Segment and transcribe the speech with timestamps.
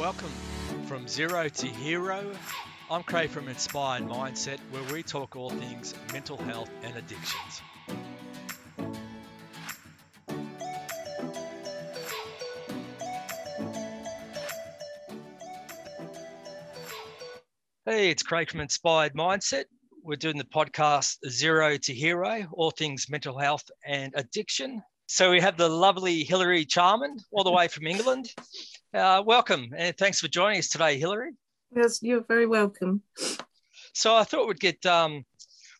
[0.00, 0.32] welcome
[0.86, 2.32] from zero to hero.
[2.90, 7.60] I'm Craig from Inspired Mindset, where we talk all things mental health and addictions.
[17.84, 19.64] Hey, it's Craig from Inspired Mindset.
[20.02, 24.82] We're doing the podcast Zero to Hero, all things mental health and addiction.
[25.08, 28.32] So we have the lovely Hilary Charman, all the way from England.
[28.92, 31.30] Uh, welcome and thanks for joining us today, Hilary.
[31.74, 33.02] Yes, you're very welcome.
[33.94, 35.24] So I thought we'd get um,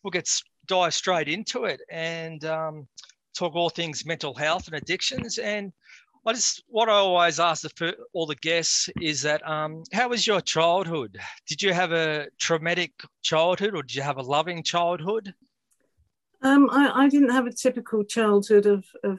[0.05, 0.31] we'll get
[0.69, 2.87] dive straight into it and um,
[3.37, 5.39] talk all things mental health and addictions.
[5.39, 5.73] And
[6.25, 10.25] I just what I always ask the, all the guests is that um, how was
[10.25, 11.19] your childhood?
[11.49, 12.93] Did you have a traumatic
[13.23, 15.35] childhood or did you have a loving childhood?
[16.43, 19.19] Um, I, I, didn't have a typical childhood of, of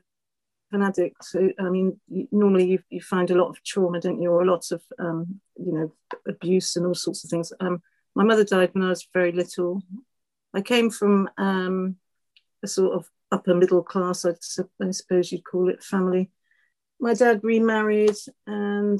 [0.71, 1.23] an addict.
[1.23, 1.99] So, I mean,
[2.31, 5.39] normally you, you, find a lot of trauma, don't you, or a lot of, um,
[5.57, 5.93] you know,
[6.27, 7.51] abuse and all sorts of things.
[7.59, 7.81] Um,
[8.15, 9.81] my mother died when I was very little.
[10.53, 11.95] I came from um,
[12.63, 14.33] a sort of upper middle class, I
[14.91, 16.29] suppose you'd call it, family.
[16.99, 18.99] My dad remarried, and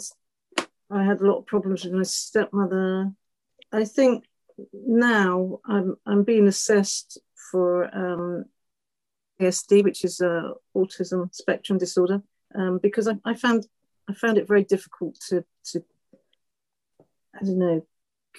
[0.90, 3.12] I had a lot of problems with my stepmother.
[3.72, 4.26] I think
[4.74, 7.20] now I'm I'm being assessed
[7.52, 8.46] for um,
[9.42, 12.22] ASD, which is a autism spectrum disorder,
[12.56, 13.68] um, because I, I, found
[14.10, 15.84] I found it very difficult to to
[17.36, 17.86] I don't know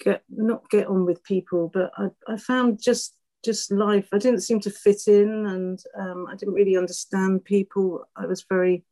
[0.03, 4.07] get not get on with people, but I, I found just just life.
[4.13, 8.07] I didn't seem to fit in, and um, I didn't really understand people.
[8.15, 8.83] I was very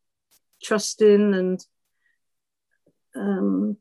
[0.64, 1.66] trusting, and
[3.16, 3.78] um,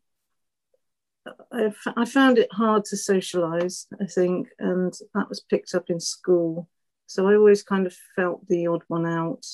[1.52, 3.86] I, found it hard to socialize.
[4.00, 6.68] I think, and that was picked up in school.
[7.10, 9.44] So I always kind of felt the odd one out.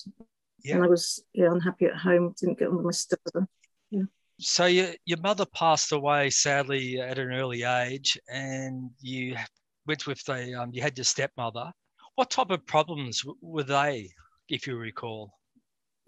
[0.62, 0.74] Yeah.
[0.74, 3.48] And I was yeah, unhappy at home, didn't get on with my stepmother.
[3.90, 4.02] Yeah.
[4.38, 9.36] So your, your mother passed away sadly at an early age and you
[9.86, 11.72] went with the, um, you had your stepmother.
[12.16, 14.10] What type of problems were they,
[14.50, 15.32] if you recall?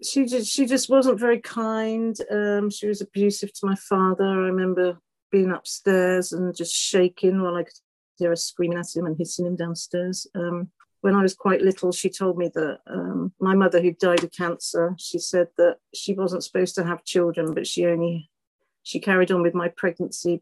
[0.03, 2.15] She just, she just wasn't very kind.
[2.29, 4.23] Um, she was abusive to my father.
[4.23, 4.99] I remember
[5.31, 7.73] being upstairs and just shaking while I could
[8.17, 10.27] hear her screaming at him and hitting him downstairs.
[10.35, 10.69] Um,
[11.01, 14.31] when I was quite little, she told me that um, my mother, who died of
[14.31, 18.29] cancer, she said that she wasn't supposed to have children, but she only
[18.83, 20.41] she carried on with my pregnancy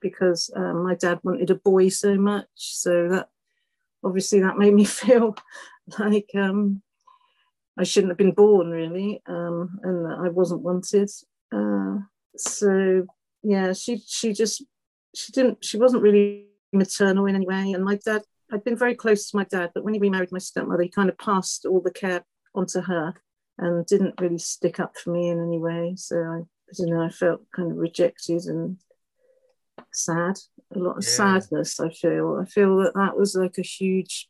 [0.00, 2.48] because um, my dad wanted a boy so much.
[2.56, 3.28] So that
[4.02, 5.36] obviously that made me feel
[5.98, 6.82] like um,
[7.78, 11.10] I shouldn't have been born, really, um, and that I wasn't wanted.
[11.52, 11.98] Uh,
[12.36, 13.06] so
[13.42, 14.64] yeah, she she just
[15.14, 18.22] she didn't she wasn't really maternal in any way, and my dad
[18.52, 21.08] I'd been very close to my dad, but when he remarried my stepmother, he kind
[21.08, 22.24] of passed all the care
[22.54, 23.14] onto her
[23.58, 25.94] and didn't really stick up for me in any way.
[25.96, 28.78] So I, I don't know, I felt kind of rejected and
[29.92, 30.38] sad,
[30.74, 31.10] a lot of yeah.
[31.10, 31.80] sadness.
[31.80, 32.40] I feel.
[32.40, 34.28] I feel that that was like a huge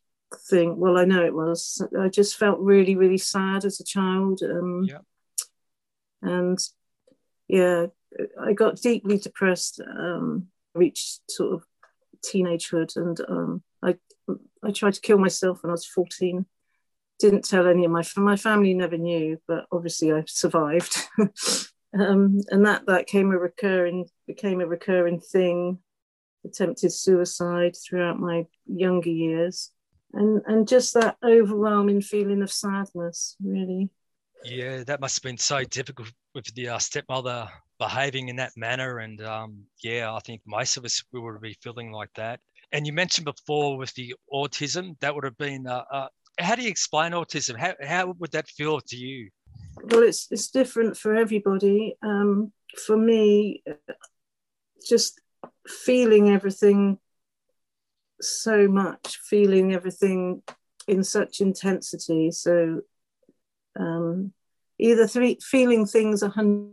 [0.49, 0.77] thing.
[0.77, 1.85] Well, I know it was.
[1.99, 4.41] I just felt really, really sad as a child.
[4.43, 4.99] Um, yeah.
[6.21, 6.59] And
[7.47, 7.87] yeah,
[8.39, 9.81] I got deeply depressed.
[9.81, 11.63] Um, reached sort of
[12.25, 13.95] teenagehood, and um, I
[14.63, 16.45] I tried to kill myself when I was 14.
[17.19, 20.97] Didn't tell any of my my family never knew, but obviously I survived.
[21.97, 25.79] um, and that that came a recurring became a recurring thing.
[26.45, 29.71] Attempted suicide throughout my younger years,
[30.13, 33.89] and and just that overwhelming feeling of sadness, really.
[34.43, 38.99] Yeah, that must have been so difficult with the uh, stepmother behaving in that manner,
[38.99, 42.39] and um, yeah, I think most of us we would be feeling like that.
[42.71, 45.67] And you mentioned before with the autism, that would have been.
[45.67, 46.07] Uh, uh,
[46.39, 47.57] how do you explain autism?
[47.57, 49.29] How, how would that feel to you?
[49.83, 51.95] Well, it's it's different for everybody.
[52.01, 52.51] Um,
[52.85, 53.63] for me,
[54.85, 55.21] just
[55.67, 56.99] feeling everything
[58.21, 60.41] so much, feeling everything
[60.87, 62.31] in such intensity.
[62.31, 62.81] So
[63.79, 64.33] um,
[64.79, 66.71] either three, feeling things a hundred.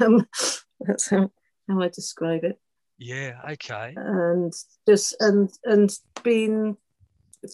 [0.00, 0.26] Um,
[0.80, 1.30] that's how,
[1.68, 2.58] how I describe it.
[2.98, 3.94] Yeah, okay.
[3.96, 4.52] And
[4.86, 5.90] just and and
[6.22, 6.76] being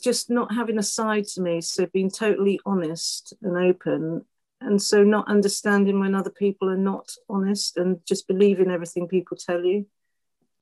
[0.02, 4.24] just not having a side to me, so being totally honest and open,
[4.60, 9.36] and so not understanding when other people are not honest, and just believing everything people
[9.36, 9.86] tell you.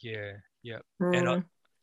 [0.01, 0.33] Yeah,
[0.63, 1.35] yeah, uh, and I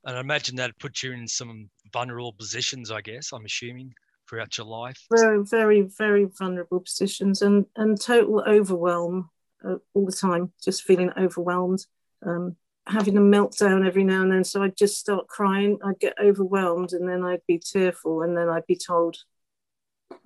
[0.05, 2.91] and I imagine that puts you in some vulnerable positions.
[2.91, 3.93] I guess I'm assuming
[4.29, 4.99] throughout your life.
[5.15, 9.29] Very, very, very vulnerable positions, and and total overwhelm
[9.63, 10.53] uh, all the time.
[10.63, 11.85] Just feeling overwhelmed.
[12.25, 12.55] Um,
[12.87, 14.43] having a meltdown every now and then.
[14.43, 15.79] So I'd just start crying.
[15.83, 19.17] I'd get overwhelmed and then I'd be tearful and then I'd be told,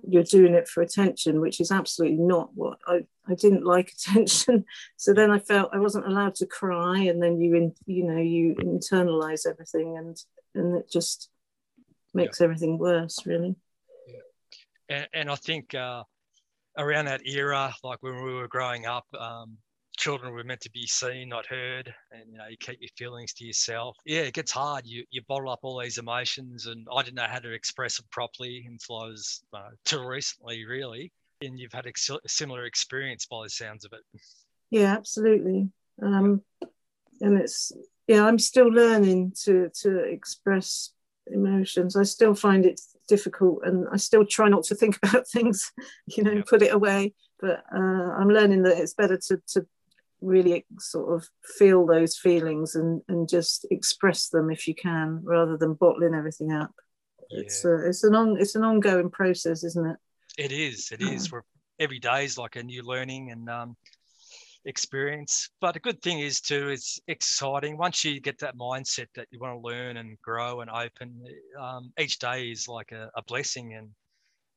[0.06, 4.64] you're doing it for attention, which is absolutely not what I, I didn't like attention.
[4.96, 8.18] So then I felt I wasn't allowed to cry, and then you in, you know
[8.18, 10.16] you internalize everything, and
[10.54, 11.30] and it just
[12.14, 12.44] makes yeah.
[12.44, 13.56] everything worse, really.
[14.08, 14.96] Yeah.
[14.96, 16.02] And, and I think uh,
[16.76, 19.58] around that era, like when we were growing up, um,
[20.00, 23.34] children were meant to be seen, not heard, and you know you keep your feelings
[23.34, 23.96] to yourself.
[24.06, 24.86] Yeah, it gets hard.
[24.86, 28.06] You you bottle up all these emotions, and I didn't know how to express them
[28.10, 31.12] properly until I was uh, till recently, really.
[31.42, 31.92] And you've had a
[32.26, 34.20] similar experience by the sounds of it.
[34.70, 35.68] Yeah, absolutely.
[36.02, 36.42] Um,
[37.20, 37.70] and it's
[38.08, 40.90] yeah, I'm still learning to to express
[41.26, 41.94] emotions.
[41.94, 45.70] I still find it difficult, and I still try not to think about things,
[46.06, 47.14] you know, put it away.
[47.38, 47.78] But uh,
[48.18, 49.66] I'm learning that it's better to to
[50.20, 51.28] really sort of
[51.58, 56.52] feel those feelings and and just express them if you can rather than bottling everything
[56.52, 56.72] up.
[57.30, 57.40] Yeah.
[57.40, 59.96] it's a, it's an on it's an ongoing process isn't it?
[60.38, 61.30] It is it is.
[61.78, 63.76] Every day is like a new learning and um,
[64.64, 65.48] experience.
[65.60, 67.76] But a good thing is too it's exciting.
[67.76, 71.24] Once you get that mindset that you want to learn and grow and open
[71.58, 73.88] um, each day is like a, a blessing and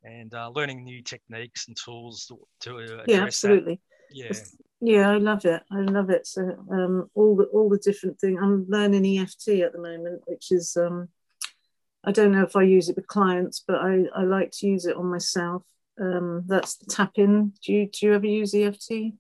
[0.04, 3.80] and uh, learning new techniques and tools to, to address yeah absolutely.
[4.10, 4.18] That.
[4.18, 4.34] yeah
[4.86, 5.64] yeah, I love it.
[5.72, 6.28] I love it.
[6.28, 8.38] So um, all the all the different things.
[8.42, 11.08] I'm learning EFT at the moment, which is um,
[12.04, 14.86] I don't know if I use it with clients, but I, I like to use
[14.86, 15.64] it on myself.
[16.02, 17.54] Um, that's the tapping.
[17.64, 19.14] Do you do you ever use EFT?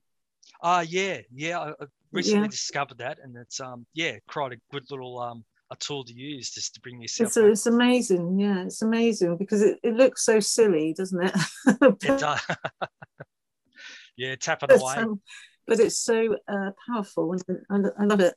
[0.61, 1.59] Ah, uh, yeah, yeah.
[1.59, 1.73] I
[2.11, 2.47] recently yeah.
[2.47, 6.51] discovered that, and it's um, yeah, quite a good little um, a tool to use
[6.51, 7.27] just to bring yourself.
[7.27, 8.37] It's, it's amazing.
[8.37, 11.35] Yeah, it's amazing because it, it looks so silly, doesn't it?
[11.81, 12.41] it does.
[14.17, 14.95] yeah, tapping away.
[14.95, 15.21] Um,
[15.67, 18.35] but it's so uh, powerful and I, I, love it.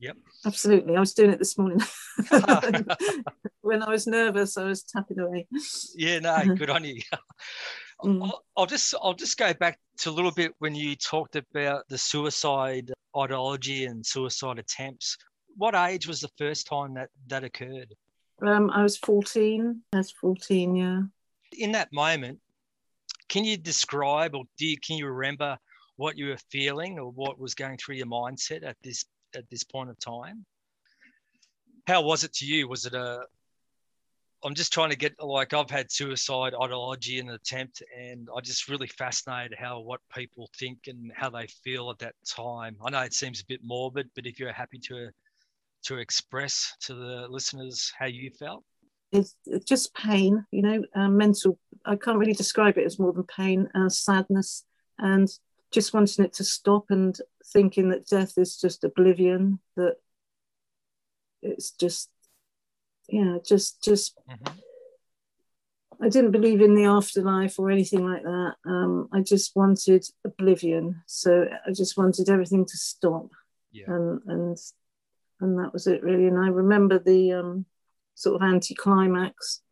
[0.00, 0.16] Yep.
[0.44, 0.96] Absolutely.
[0.96, 1.80] I was doing it this morning.
[3.60, 5.46] when I was nervous, I was tapping away.
[5.94, 7.00] Yeah, no, good on you.
[8.02, 8.24] Mm.
[8.24, 11.88] I'll, I'll, just I'll just go back to a little bit when you talked about
[11.88, 15.16] the suicide ideology and suicide attempts.
[15.56, 17.94] What age was the first time that that occurred?
[18.42, 19.80] Um, I was 14.
[19.92, 21.00] I was 14, yeah.
[21.56, 22.40] In that moment,
[23.28, 25.56] can you describe or do you, can you remember
[25.96, 29.04] what you were feeling or what was going through your mindset at this
[29.34, 30.44] at this point of time?
[31.86, 32.68] How was it to you?
[32.68, 33.26] Was it a
[34.44, 38.68] i'm just trying to get like i've had suicide ideology and attempt and i just
[38.68, 42.76] really fascinated how what people think and how they feel at that time.
[42.84, 45.08] I know it seems a bit morbid but if you're happy to
[45.84, 48.64] to express to the listeners how you felt?
[49.12, 53.24] It's just pain you know uh, mental i can't really describe it as more than
[53.24, 54.64] pain uh, sadness
[54.98, 55.28] and
[55.74, 57.18] just wanting it to stop and
[57.52, 59.96] thinking that death is just oblivion, that
[61.42, 62.08] it's just,
[63.08, 64.16] yeah, just, just.
[64.30, 64.58] Mm-hmm.
[66.02, 68.54] I didn't believe in the afterlife or anything like that.
[68.66, 71.02] Um, I just wanted oblivion.
[71.06, 73.28] So I just wanted everything to stop.
[73.72, 73.84] Yeah.
[73.88, 74.58] And, and,
[75.40, 76.26] and that was it really.
[76.26, 77.66] And I remember the um,
[78.14, 79.62] sort of anticlimax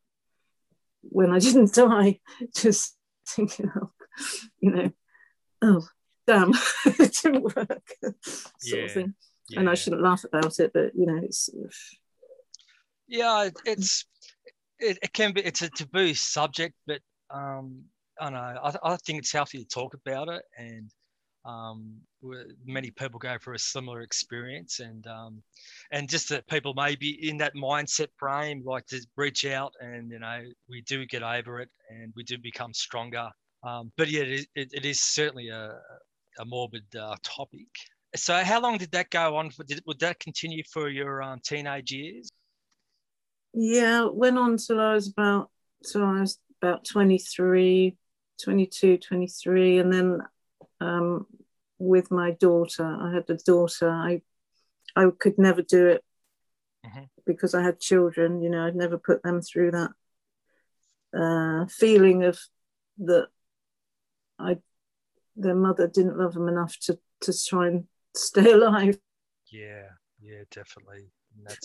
[1.02, 2.20] when I didn't die,
[2.54, 2.96] just
[3.26, 3.90] thinking, oh,
[4.60, 4.92] you know,
[5.62, 5.86] oh,
[6.26, 6.52] damn,
[6.84, 7.88] it didn't work,
[8.22, 9.14] sort yeah, of thing.
[9.48, 9.60] Yeah.
[9.60, 11.50] And I shouldn't laugh about it, but you know, it's.
[13.08, 14.06] Yeah, it's
[14.78, 17.00] it, it can be it's a taboo subject, but
[17.30, 17.82] um,
[18.20, 20.90] I know I, I think it's healthy to talk about it, and
[21.44, 21.96] um,
[22.64, 25.42] many people go through a similar experience, and um,
[25.90, 30.10] and just that people may be in that mindset frame, like to reach out, and
[30.10, 33.28] you know, we do get over it, and we do become stronger
[33.62, 35.78] um, but yeah, it, it, it is certainly a,
[36.38, 37.68] a morbid uh, topic.
[38.14, 39.50] So, how long did that go on?
[39.50, 42.30] For, did, would that continue for your um, teenage years?
[43.54, 45.50] Yeah, went on till I was about
[45.84, 47.96] till I was about 23,
[48.42, 50.18] 22, 23, and then
[50.80, 51.26] um,
[51.78, 53.90] with my daughter, I had a daughter.
[53.90, 54.22] I
[54.94, 56.04] I could never do it
[56.84, 57.04] mm-hmm.
[57.24, 58.42] because I had children.
[58.42, 59.90] You know, I'd never put them through that
[61.18, 62.38] uh, feeling of
[62.98, 63.28] that
[64.38, 64.58] I
[65.36, 67.84] their mother didn't love them enough to to try and
[68.14, 68.98] stay alive.
[69.50, 69.88] Yeah,
[70.20, 71.10] yeah, definitely.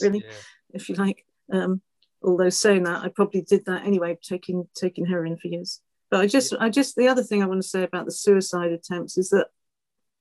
[0.02, 0.34] really, yeah.
[0.72, 1.26] if you like.
[1.52, 1.82] Um,
[2.22, 5.82] although saying that, I probably did that anyway, taking taking heroin for years.
[6.10, 6.60] But I just, yeah.
[6.62, 9.48] I just, the other thing I want to say about the suicide attempts is that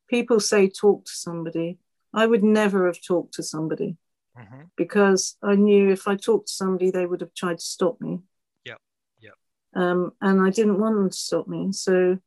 [0.08, 1.78] people say talk to somebody.
[2.12, 3.96] I would never have talked to somebody
[4.36, 4.62] mm-hmm.
[4.76, 8.20] because I knew if I talked to somebody, they would have tried to stop me.
[8.64, 8.76] Yeah,
[9.20, 9.30] yeah.
[9.74, 12.18] Um, and I didn't want them to stop me, so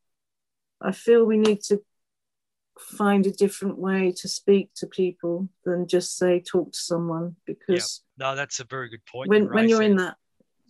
[0.82, 1.82] I feel we need to
[2.78, 8.04] find a different way to speak to people than just say talk to someone because
[8.18, 8.28] yeah.
[8.28, 10.16] no that's a very good point when, you're when you're in that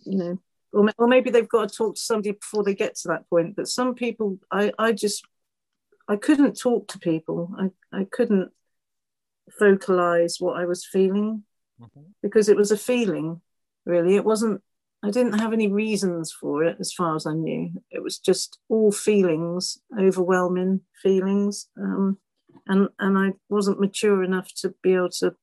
[0.04, 0.38] you know
[0.72, 3.56] or, or maybe they've got to talk to somebody before they get to that point.
[3.56, 5.24] But some people, I, I just,
[6.08, 7.52] I couldn't talk to people.
[7.58, 8.50] I, I couldn't
[9.58, 11.44] vocalize what I was feeling
[11.80, 12.00] mm-hmm.
[12.22, 13.40] because it was a feeling,
[13.84, 14.16] really.
[14.16, 14.62] It wasn't,
[15.02, 17.70] I didn't have any reasons for it as far as I knew.
[17.90, 21.68] It was just all feelings, overwhelming feelings.
[21.78, 22.18] Um,
[22.66, 25.34] and, and I wasn't mature enough to be able to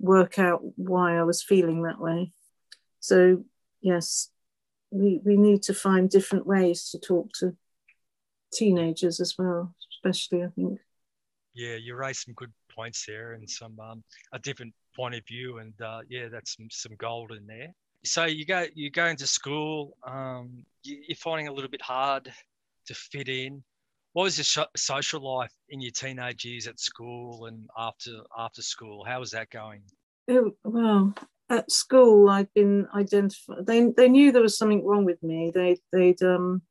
[0.00, 2.32] work out why I was feeling that way.
[2.98, 3.44] So
[3.80, 4.30] yes,
[4.90, 7.56] we, we need to find different ways to talk to
[8.52, 10.80] teenagers as well, especially, I think.
[11.54, 15.58] Yeah, you raised some good points there and some um, a different point of view,
[15.58, 17.72] and uh, yeah, that's some, some gold in there.
[18.04, 22.32] So you go you go into school, um, you, are finding a little bit hard
[22.86, 23.62] to fit in.
[24.12, 29.04] What was your social life in your teenage years at school and after after school?
[29.04, 29.82] How was that going?
[30.30, 31.14] Oh, well,
[31.50, 33.66] at school I'd been identified.
[33.66, 35.50] They they knew there was something wrong with me.
[35.54, 36.62] They they'd um,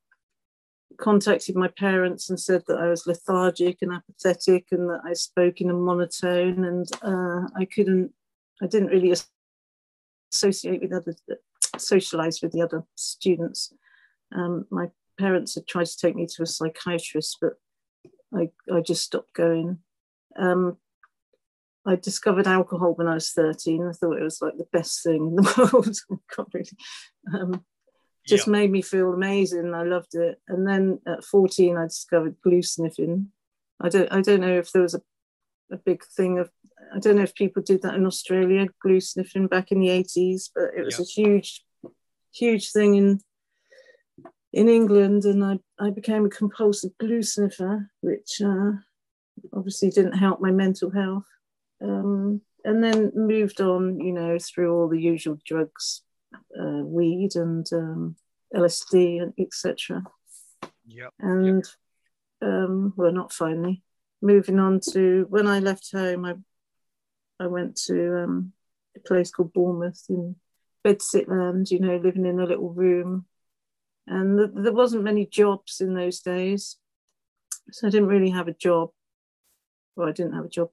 [0.98, 5.62] contacted my parents and said that I was lethargic and apathetic and that I spoke
[5.62, 8.12] in a monotone and uh, I couldn't.
[8.62, 9.14] I didn't really
[10.36, 11.16] associate with other
[11.78, 13.74] socialize with the other students.
[14.34, 14.88] Um, my
[15.20, 17.54] parents had tried to take me to a psychiatrist, but
[18.34, 19.80] I I just stopped going.
[20.38, 20.78] Um,
[21.88, 23.88] I discovered alcohol when I was 13.
[23.88, 25.98] I thought it was like the best thing in the world.
[26.36, 26.70] God, really.
[27.34, 27.64] Um,
[28.26, 28.52] just yeah.
[28.52, 29.74] made me feel amazing.
[29.74, 30.42] I loved it.
[30.48, 33.28] And then at 14, I discovered glue sniffing.
[33.80, 35.02] I don't, I don't know if there was a,
[35.72, 36.50] a big thing of,
[36.94, 40.50] I don't know if people did that in Australia, glue sniffing back in the 80s,
[40.54, 41.04] but it was yeah.
[41.04, 41.66] a huge,
[42.34, 43.20] huge thing in
[44.54, 45.26] in England.
[45.26, 48.72] And I, I became a compulsive glue sniffer, which uh,
[49.54, 51.26] obviously didn't help my mental health
[51.82, 56.02] um, and then moved on, you know, through all the usual drugs,
[56.60, 58.16] uh, weed and um,
[58.54, 60.04] LSD and etc.
[60.88, 61.14] Yep.
[61.20, 61.66] And yep.
[62.42, 63.82] Um, well, not finally.
[64.26, 66.34] Moving on to when I left home, I
[67.40, 68.54] I went to um,
[68.96, 70.36] a place called Bournemouth in
[70.84, 73.26] Bedsitland, you know, living in a little room.
[74.08, 76.78] And th- there wasn't many jobs in those days.
[77.72, 78.90] So I didn't really have a job.
[79.96, 80.70] Well, I didn't have a job.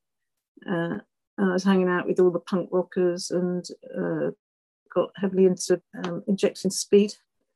[0.67, 0.99] Uh,
[1.37, 4.31] and I was hanging out with all the punk rockers and uh,
[4.95, 7.13] got heavily into um, injecting speed,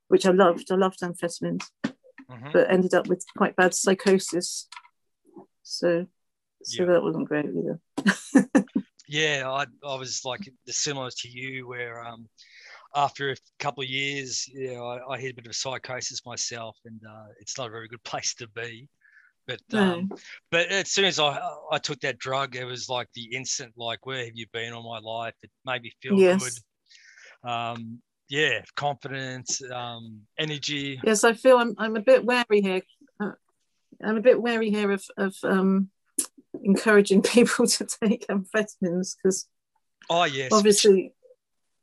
[0.08, 0.70] which I loved.
[0.70, 2.50] I loved amphetamines, mm-hmm.
[2.52, 4.68] but ended up with quite bad psychosis.
[5.66, 6.06] So,
[6.62, 6.92] so yeah.
[6.92, 7.80] that wasn't great either.
[9.08, 12.28] yeah, I, I was like similar to you, where um,
[12.94, 17.00] after a couple of years, yeah, I, I, hit a bit of psychosis myself, and
[17.04, 18.88] uh, it's not a very good place to be.
[19.49, 20.11] But um,
[20.50, 21.38] but as soon as I
[21.73, 24.88] I took that drug, it was like the instant like, where have you been all
[24.88, 25.35] my life?
[25.42, 26.42] It made me feel yes.
[26.42, 27.50] good.
[27.50, 31.00] Um, yeah, confidence, um, energy.
[31.04, 32.82] Yes, I feel I'm I'm a bit wary here.
[34.02, 35.90] I'm a bit wary here of of um,
[36.62, 39.46] encouraging people to take amphetamines because.
[40.08, 40.52] Oh yes.
[40.52, 41.14] Obviously,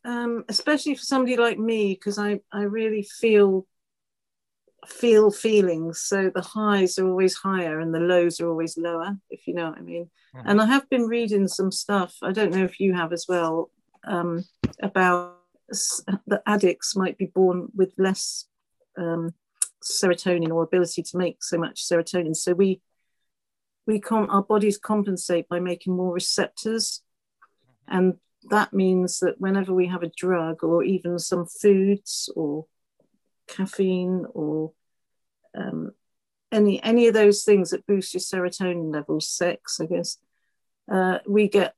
[0.05, 3.67] um, especially for somebody like me, because I I really feel
[4.88, 6.01] feel feelings.
[6.01, 9.70] So the highs are always higher and the lows are always lower, if you know
[9.70, 10.10] what I mean.
[10.36, 10.50] Mm-hmm.
[10.50, 13.70] And I have been reading some stuff, I don't know if you have as well,
[14.05, 14.43] um,
[14.82, 15.38] about
[16.27, 18.46] the addicts might be born with less
[18.98, 19.34] um,
[19.84, 22.36] serotonin or ability to make so much serotonin.
[22.36, 22.82] So we
[23.86, 27.02] we com- our bodies compensate by making more receptors,
[27.88, 28.16] and
[28.50, 32.66] that means that whenever we have a drug or even some foods or
[33.48, 34.72] caffeine or
[35.56, 35.92] um,
[36.52, 40.18] any any of those things that boost your serotonin levels, sex, I guess,
[40.92, 41.75] uh, we get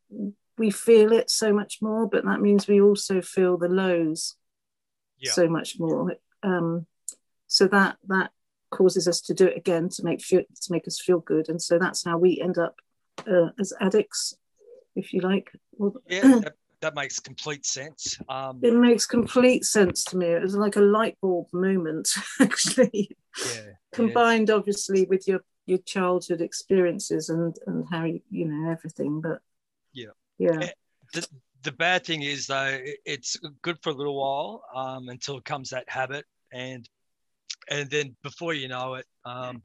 [0.57, 4.35] we feel it so much more, but that means we also feel the lows
[5.19, 5.31] yeah.
[5.31, 6.15] so much more.
[6.43, 6.85] Um,
[7.55, 8.31] so that that
[8.69, 11.61] causes us to do it again to make feel, to make us feel good, and
[11.61, 12.75] so that's how we end up
[13.25, 14.33] uh, as addicts,
[14.93, 15.51] if you like.
[16.09, 16.41] Yeah,
[16.81, 18.19] that makes complete sense.
[18.27, 20.25] Um, it makes complete sense to me.
[20.25, 22.09] It was like a light bulb moment,
[22.41, 23.15] actually.
[23.41, 24.55] Yeah, Combined, yeah.
[24.55, 29.21] obviously, with your your childhood experiences and and how you, you know everything.
[29.21, 29.39] But
[29.93, 30.59] yeah, yeah.
[30.61, 30.71] Eh,
[31.13, 31.25] the,
[31.63, 35.69] the bad thing is though, it's good for a little while um, until it comes
[35.69, 36.89] that habit, and
[37.69, 39.61] and then before you know it, um,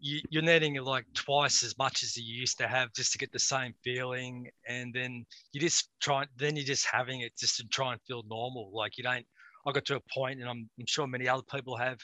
[0.00, 3.32] you, you're needing like twice as much as you used to have just to get
[3.32, 4.48] the same feeling.
[4.68, 8.22] And then you just try then you're just having it just to try and feel
[8.28, 8.70] normal.
[8.72, 9.26] Like you don't
[9.66, 11.98] i got to a point and i'm, I'm sure many other people have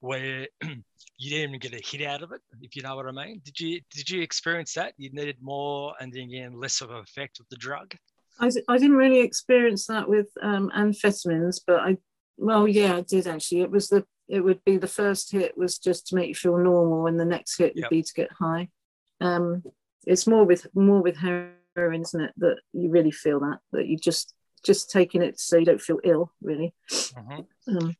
[0.00, 3.10] where you didn't even get a hit out of it if you know what i
[3.10, 3.40] mean.
[3.44, 4.92] Did you did you experience that?
[4.98, 7.94] You needed more and then again less of an effect with the drug?
[8.38, 11.96] I, I didn't really experience that with um, amphetamines, but I
[12.36, 13.62] well, yeah, I did actually.
[13.62, 16.56] It was the it would be the first hit was just to make you feel
[16.58, 17.90] normal, and the next hit would Yep.
[17.90, 18.68] be to get high.
[19.20, 19.62] Um,
[20.06, 22.32] it's more with more with heroin, isn't it?
[22.38, 26.00] That you really feel that that you just just taking it so you don't feel
[26.04, 26.74] ill, really.
[26.90, 27.46] Mhm.
[27.68, 27.96] Um,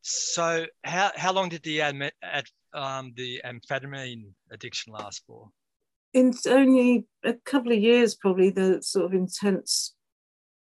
[0.00, 5.50] So how how long did the admi- ad, um, the amphetamine addiction last for?
[6.12, 9.94] In only a couple of years, probably the sort of intense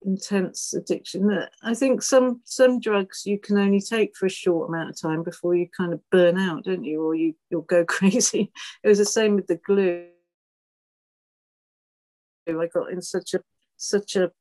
[0.02, 1.26] intense addiction.
[1.26, 5.00] That i think some some drugs you can only take for a short amount of
[5.00, 7.02] time before you kind of burn out don't you?
[7.02, 8.50] Or you you'll go crazy.
[8.83, 10.07] It was the same with the glue.
[12.49, 13.40] I got in such a
[13.76, 14.33] such a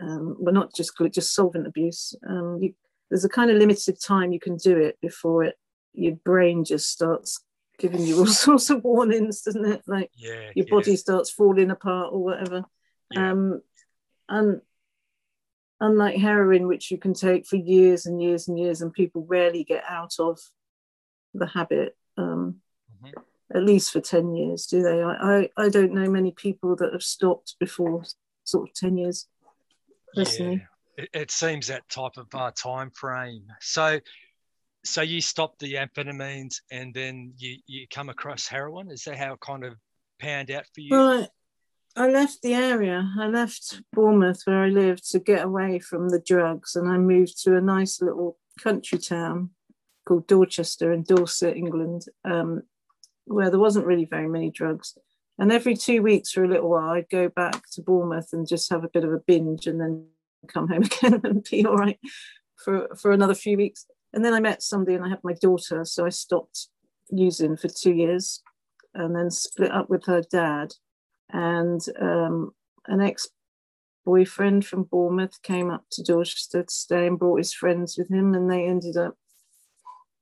[0.00, 2.14] um, well not just glue just solvent abuse.
[2.28, 2.74] Um, you,
[3.10, 5.56] there's a kind of limited time you can do it before it
[5.92, 7.40] your brain just starts
[7.78, 9.82] giving you all sorts of warnings doesn't it?
[9.86, 10.50] Like Yeah.
[10.54, 12.64] your yeah, body starts falling apart or whatever.
[13.10, 13.32] Yeah.
[13.32, 13.60] um,
[14.28, 14.60] and
[15.80, 19.64] unlike heroin, which you can take for years and years and years, and people rarely
[19.64, 20.38] get out of
[21.34, 22.60] the habit, um,
[23.02, 23.12] Mhm.
[23.54, 25.02] at least for 10 years, do they?
[25.02, 28.04] I, I, I don't know many people that have stopped before
[28.44, 29.28] sort of 10 years,
[30.14, 30.66] personally.
[30.96, 31.04] Yeah.
[31.04, 33.46] It, it seems that type of uh, time frame.
[33.60, 34.00] So,
[34.84, 38.90] so you stop the amphetamines and then you you come across heroin.
[38.90, 39.74] Is that how it kind of
[40.18, 40.90] panned out for you?
[40.90, 41.28] Well,
[41.96, 43.08] I, left the area.
[43.18, 47.42] I left Bournemouth, where I lived, to get away from the drugs, and I moved
[47.44, 49.50] to a nice little country town
[50.06, 52.62] called Dorchester in Dorset, England, um,
[53.24, 54.96] where there wasn't really very many drugs.
[55.38, 58.70] And every two weeks for a little while, I'd go back to Bournemouth and just
[58.70, 60.06] have a bit of a binge, and then
[60.48, 61.98] come home again and be all right
[62.56, 63.86] for for another few weeks.
[64.12, 66.68] And then I met somebody, and I had my daughter, so I stopped
[67.10, 68.42] using for two years,
[68.94, 70.74] and then split up with her dad
[71.32, 72.52] and um,
[72.86, 73.28] an ex
[74.04, 78.34] boyfriend from Bournemouth came up to Dorchester to stay and brought his friends with him,
[78.34, 79.16] and they ended up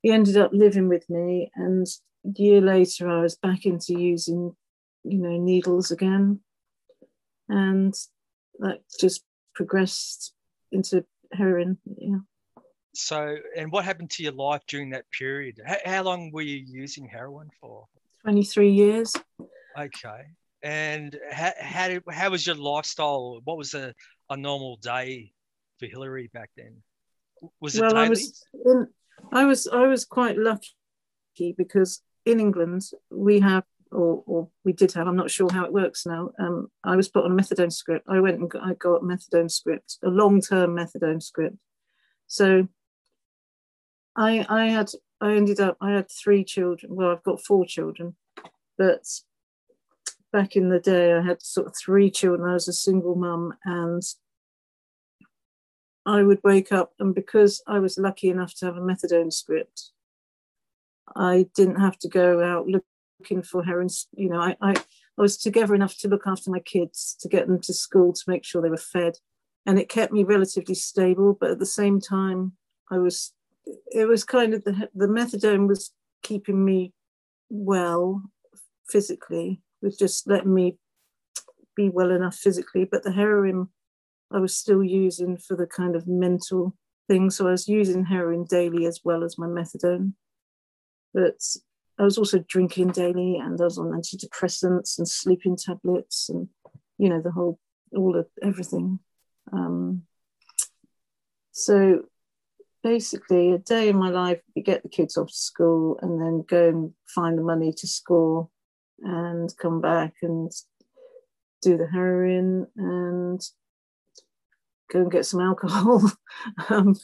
[0.02, 1.50] he ended up living with me.
[1.56, 1.86] And
[2.24, 4.54] a year later, I was back into using,
[5.04, 6.40] you know, needles again,
[7.48, 7.94] and
[8.60, 10.34] that just progressed
[10.70, 11.78] into heroin.
[11.84, 12.18] Yeah,
[12.94, 15.60] So, and what happened to your life during that period?
[15.64, 17.86] How, how long were you using heroin for?
[18.22, 19.12] twenty three years.
[19.78, 20.22] Okay.
[20.62, 23.40] And how how, did, how was your lifestyle?
[23.44, 23.94] What was a,
[24.28, 25.32] a normal day
[25.78, 26.82] for Hilary back then?
[27.60, 28.06] Was it well, daily?
[28.06, 28.86] I was in,
[29.32, 34.92] I was I was quite lucky because in England we have or, or we did
[34.92, 36.30] have I'm not sure how it works now.
[36.38, 38.06] Um, I was put on a methadone script.
[38.08, 41.56] I went and got, I got a methadone script, a long term methadone script.
[42.26, 42.66] So
[44.16, 44.90] I I had
[45.20, 46.94] I ended up I had three children.
[46.94, 48.16] Well, I've got four children,
[48.76, 49.04] but
[50.32, 52.48] back in the day I had sort of three children.
[52.48, 54.02] I was a single mum and
[56.08, 59.90] I would wake up, and because I was lucky enough to have a methadone script,
[61.14, 63.88] I didn't have to go out looking for heroin.
[64.12, 67.46] You know, I, I, I was together enough to look after my kids, to get
[67.46, 69.16] them to school, to make sure they were fed,
[69.66, 71.36] and it kept me relatively stable.
[71.38, 72.52] But at the same time,
[72.90, 73.34] I was,
[73.90, 76.94] it was kind of the the methadone was keeping me
[77.50, 78.22] well
[78.88, 80.78] physically, was just letting me
[81.76, 83.68] be well enough physically, but the heroin
[84.30, 86.76] I was still using for the kind of mental
[87.08, 87.30] thing.
[87.30, 90.12] So I was using heroin daily as well as my methadone.
[91.14, 91.40] But
[91.98, 96.48] I was also drinking daily and I was on antidepressants and sleeping tablets and,
[96.98, 97.58] you know, the whole,
[97.96, 98.98] all of everything.
[99.52, 100.02] Um,
[101.52, 102.02] so
[102.82, 106.44] basically, a day in my life, you get the kids off to school and then
[106.46, 108.50] go and find the money to score
[109.02, 110.50] and come back and
[111.62, 113.40] do the heroin and
[114.92, 116.10] go and get some alcohol.
[116.68, 116.96] um,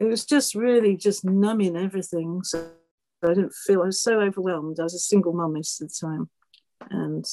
[0.00, 2.42] it was just really just numbing everything.
[2.42, 2.70] So
[3.22, 4.78] I didn't feel, I was so overwhelmed.
[4.80, 6.30] I was a single mum most of the time.
[6.90, 7.24] And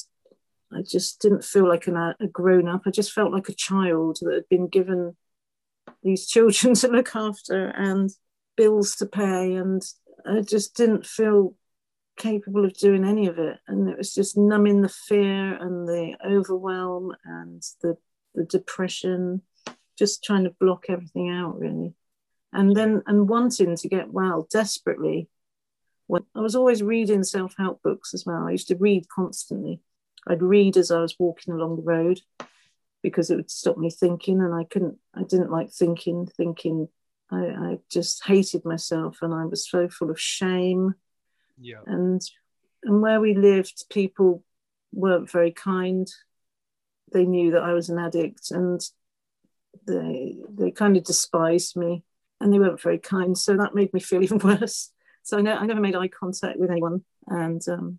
[0.72, 2.82] I just didn't feel like an, a grown up.
[2.86, 5.16] I just felt like a child that had been given
[6.02, 8.10] these children to look after and
[8.56, 9.54] bills to pay.
[9.54, 9.82] And
[10.26, 11.54] I just didn't feel
[12.16, 13.58] capable of doing any of it.
[13.66, 17.96] And it was just numbing the fear and the overwhelm and the,
[18.34, 19.42] the depression
[19.98, 21.94] just trying to block everything out really.
[22.52, 25.28] And then and wanting to get well desperately.
[26.06, 28.46] When i was always reading self-help books as well.
[28.46, 29.80] I used to read constantly.
[30.26, 32.20] I'd read as i was walking along the road
[33.02, 36.88] because it would stop me thinking and i couldn't i didn't like thinking thinking.
[37.30, 40.94] I, I just hated myself and i was so full of shame
[41.60, 41.80] yeah.
[41.86, 42.20] and
[42.84, 44.42] and where we lived people
[44.92, 46.08] weren't very kind
[47.12, 48.80] they knew that i was an addict and
[49.86, 52.04] they they kind of despised me
[52.42, 53.38] and they weren't very kind.
[53.38, 54.90] So that made me feel even worse.
[55.22, 57.98] So I, ne- I never made eye contact with anyone, and um,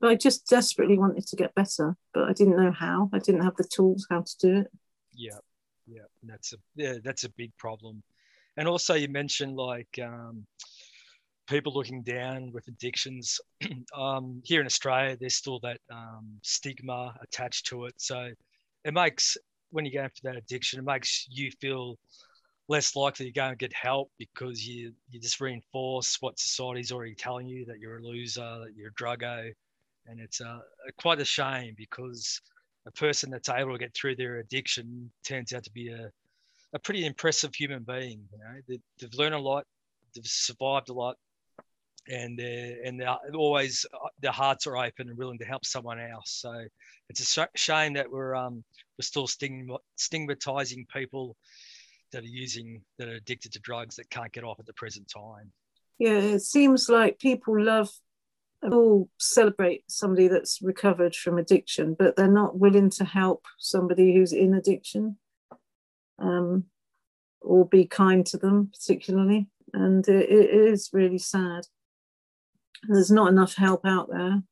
[0.00, 3.10] but I just desperately wanted to get better, but I didn't know how.
[3.12, 4.66] I didn't have the tools how to do it.
[5.12, 5.38] Yeah,
[5.86, 8.02] yeah, that's a yeah, that's a big problem.
[8.56, 10.46] And also, you mentioned like um,
[11.46, 13.40] people looking down with addictions.
[13.96, 17.94] um, here in Australia, there's still that um, stigma attached to it.
[17.96, 18.30] So
[18.84, 19.36] it makes
[19.70, 21.96] when you go after that addiction, it makes you feel
[22.68, 27.14] less likely to go and get help because you you just reinforce what society's already
[27.14, 29.52] telling you that you're a loser, that you're a druggo,
[30.06, 30.60] and it's uh,
[30.98, 32.40] quite a shame because
[32.86, 36.10] a person that's able to get through their addiction turns out to be a,
[36.72, 38.20] a pretty impressive human being.
[38.32, 39.64] You know, they, they've learned a lot,
[40.14, 41.16] they've survived a lot,
[42.08, 43.86] and they're and they're always
[44.20, 46.30] their hearts are open and willing to help someone else.
[46.30, 46.64] So
[47.08, 48.64] it's a shame that we're um
[48.98, 49.28] we're still
[49.96, 51.36] stigmatizing people
[52.12, 55.08] that are using that are addicted to drugs that can't get off at the present
[55.08, 55.52] time.
[55.98, 57.90] Yeah, it seems like people love
[58.70, 64.32] all celebrate somebody that's recovered from addiction, but they're not willing to help somebody who's
[64.32, 65.16] in addiction
[66.18, 66.64] um,
[67.40, 69.48] or be kind to them, particularly.
[69.72, 71.66] And it, it is really sad.
[72.88, 74.42] There's not enough help out there.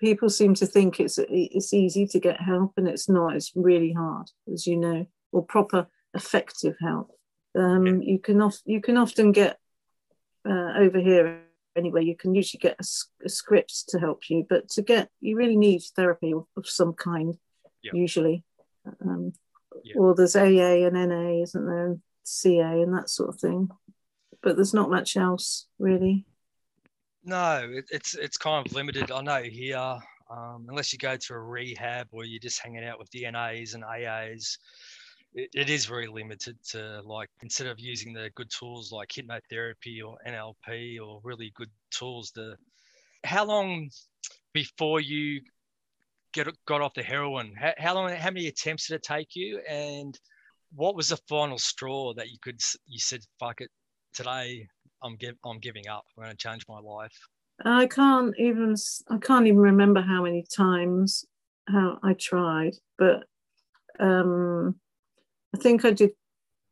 [0.00, 3.36] People seem to think it's it's easy to get help, and it's not.
[3.36, 7.10] It's really hard, as you know, or proper effective help.
[7.56, 9.58] Um, you can oft, you can often get
[10.48, 11.42] uh, over here
[11.76, 12.04] anyway.
[12.04, 12.84] You can usually get a,
[13.24, 16.92] a, script to help you, but to get you really need therapy of, of some
[16.94, 17.36] kind.
[17.82, 17.92] Yeah.
[17.94, 18.44] Usually,
[19.02, 19.32] um,
[19.84, 19.94] yeah.
[19.96, 23.68] or there's AA and NA, isn't there, and CA and that sort of thing.
[24.42, 26.26] But there's not much else really.
[27.24, 29.10] No, it, it's it's kind of limited.
[29.10, 29.98] I know here,
[30.30, 33.84] um, unless you go to a rehab or you're just hanging out with DNAs and
[33.84, 34.56] AAs,
[35.34, 40.02] it, it is very limited to like instead of using the good tools like hypnotherapy
[40.04, 42.56] or NLP or really good tools The
[43.24, 43.90] how long
[44.52, 45.42] before you
[46.32, 49.60] get got off the heroin how, how long how many attempts did it take you
[49.68, 50.18] and
[50.74, 53.70] what was the final straw that you could you said fuck it
[54.14, 54.66] today
[55.02, 57.16] I'm give, I'm giving up I'm going to change my life
[57.64, 58.74] I can't even
[59.08, 61.24] I can't even remember how many times
[61.68, 63.24] how I tried but
[63.98, 64.76] um
[65.54, 66.10] I think I did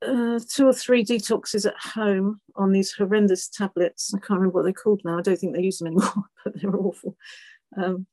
[0.07, 4.13] uh, two or three detoxes at home on these horrendous tablets.
[4.15, 5.19] I can't remember what they're called now.
[5.19, 6.13] I don't think they use them anymore,
[6.45, 7.17] but they're awful.
[7.77, 8.07] Um,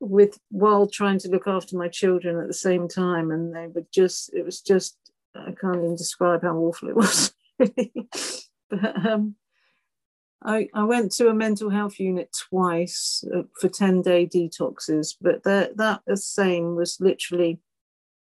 [0.00, 3.86] with while trying to look after my children at the same time, and they were
[3.92, 4.96] just it was just
[5.34, 7.34] I can't even describe how awful it was.
[7.58, 9.34] but um,
[10.42, 15.42] I, I went to a mental health unit twice uh, for 10 day detoxes, but
[15.42, 17.58] that, that same was literally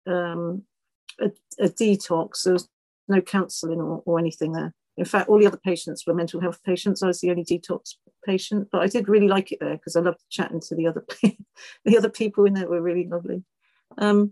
[0.05, 0.63] um,
[1.19, 2.43] a, a detox.
[2.43, 2.69] There was
[3.07, 4.73] no counselling or, or anything there.
[4.97, 7.03] In fact, all the other patients were mental health patients.
[7.03, 10.01] I was the only detox patient, but I did really like it there because I
[10.01, 11.05] loved chatting to the other
[11.85, 13.43] the other people in there were really lovely.
[13.97, 14.31] Um,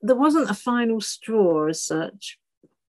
[0.00, 2.38] there wasn't a final straw as such.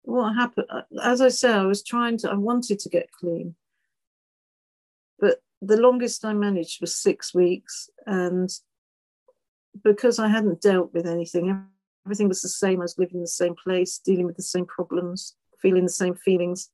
[0.04, 0.68] What happened?
[0.70, 2.30] Uh, as I said, I was trying to.
[2.30, 3.56] I wanted to get clean,
[5.62, 8.50] the longest I managed was six weeks, and
[9.84, 11.65] because I hadn't dealt with anything,
[12.06, 12.80] everything was the same.
[12.80, 16.15] I was living in the same place, dealing with the same problems, feeling the same
[16.15, 16.70] feelings.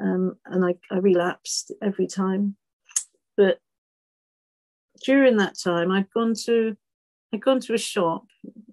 [0.00, 2.56] Um, and I, I relapsed every time.
[3.36, 3.58] But
[5.04, 6.76] during that time, I'd gone to
[7.32, 8.24] I'd gone to a shop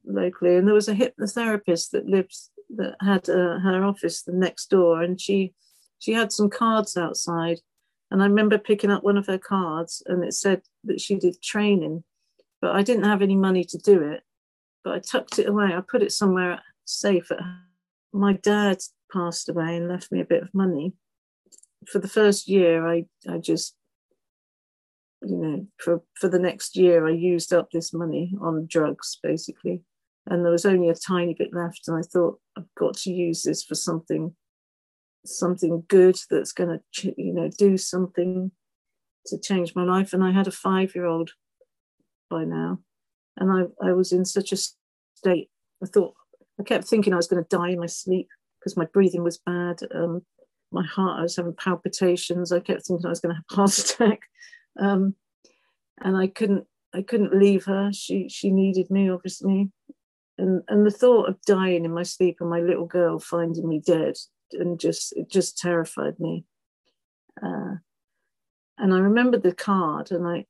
[0.06, 2.36] locally, and there was a hypnotherapist that lived
[2.76, 5.54] that had uh, her office the next door, and she
[6.00, 7.60] she had some cards outside,
[8.14, 11.42] and I remember picking up one of her cards, and it said that she did
[11.42, 12.04] training,
[12.62, 14.22] but I didn't have any money to do it,
[14.84, 15.74] but I tucked it away.
[15.74, 17.32] I put it somewhere safe.
[17.32, 17.40] At,
[18.14, 18.78] my dad
[19.12, 20.94] passed away and left me a bit of money.
[21.88, 23.76] For the first year, I, I just,
[25.24, 29.82] you know, for, for the next year, I used up this money on drugs, basically.
[30.28, 31.88] And there was only a tiny bit left.
[31.88, 34.36] And I thought, I've got to use this for something,
[35.26, 38.52] something good that's going to, you know, do something
[39.28, 40.14] to change my life.
[40.14, 41.32] And I had a five year old
[42.30, 42.80] by now
[43.38, 45.50] and I, I was in such a state.
[45.82, 46.14] I thought
[46.60, 48.28] I kept thinking I was going to die in my sleep
[48.60, 49.80] because my breathing was bad.
[49.94, 50.22] Um,
[50.72, 52.52] my heart, I was having palpitations.
[52.52, 54.22] I kept thinking I was going to have a heart attack,
[54.80, 55.16] um,
[56.02, 56.66] and I couldn't.
[56.96, 57.92] I couldn't leave her.
[57.92, 59.72] She she needed me, obviously,
[60.38, 63.82] and and the thought of dying in my sleep and my little girl finding me
[63.86, 64.16] dead
[64.54, 66.46] and just it just terrified me.
[67.42, 67.76] Uh,
[68.78, 70.46] and I remembered the card, and I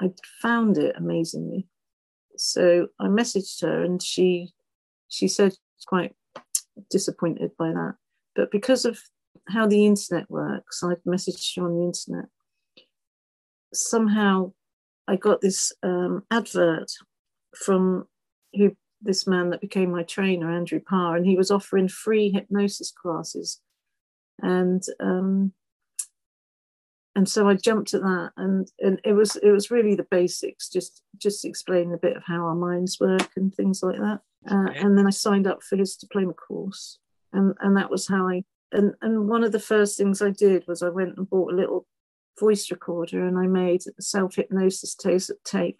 [0.00, 0.10] I
[0.40, 1.66] found it amazingly
[2.36, 4.52] so I messaged her and she
[5.08, 5.52] she said
[5.86, 6.14] quite
[6.88, 7.96] disappointed by that.
[8.34, 8.98] But because of
[9.48, 10.82] how the internet works.
[10.82, 12.26] I've messaged you on the internet.
[13.72, 14.52] Somehow,
[15.08, 16.90] I got this um, advert
[17.56, 18.06] from
[18.54, 22.92] who this man that became my trainer, Andrew Parr, and he was offering free hypnosis
[22.92, 23.60] classes,
[24.42, 25.52] and um,
[27.16, 30.68] and so I jumped at that, and, and it was it was really the basics,
[30.68, 34.20] just just explaining a bit of how our minds work and things like that.
[34.50, 36.98] Uh, and then I signed up for his diploma course,
[37.32, 38.44] and and that was how I.
[38.72, 41.56] And and one of the first things I did was I went and bought a
[41.56, 41.86] little
[42.38, 44.96] voice recorder, and I made a self hypnosis
[45.44, 45.78] tape,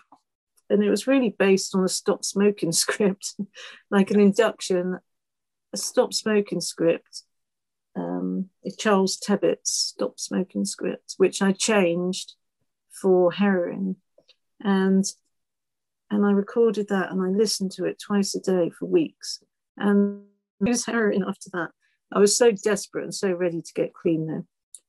[0.70, 3.34] and it was really based on a stop smoking script,
[3.90, 4.98] like an induction,
[5.72, 7.24] a stop smoking script
[7.96, 12.34] um, Charles Tebbetts' Stop Smoking script, which I changed
[12.90, 13.96] for heroin,
[14.60, 15.04] and
[16.10, 19.42] and I recorded that and I listened to it twice a day for weeks,
[19.76, 20.24] and
[20.60, 21.70] it was heroin after that.
[22.12, 24.46] I was so desperate and so ready to get clean though,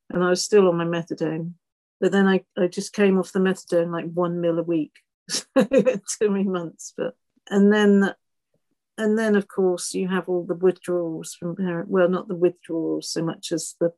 [0.10, 1.54] and I was still on my methadone,
[2.00, 4.94] but then I, I just came off the methadone like one mil a week,
[5.58, 7.16] too many months, but
[7.50, 8.14] and then
[8.98, 13.10] and then of course you have all the withdrawals from parent well not the withdrawals
[13.10, 13.92] so much as the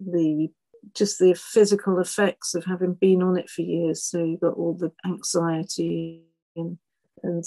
[0.00, 0.48] the
[0.94, 4.02] just the physical effects of having been on it for years.
[4.02, 6.22] So you've got all the anxiety
[6.56, 6.78] and
[7.22, 7.44] and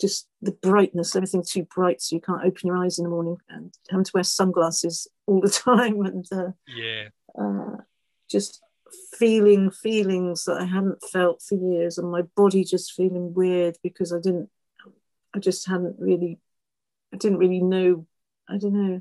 [0.00, 3.36] just the brightness everything too bright so you can't open your eyes in the morning
[3.48, 7.08] and having to wear sunglasses all the time and uh, yeah.
[7.38, 7.76] uh,
[8.30, 8.60] just
[9.18, 14.12] feeling feelings that i hadn't felt for years and my body just feeling weird because
[14.12, 14.48] i didn't
[15.34, 16.38] I just hadn't really,
[17.12, 18.06] I didn't really know,
[18.48, 19.00] I don't know,